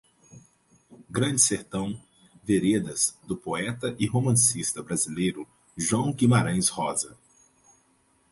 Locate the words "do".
3.27-3.37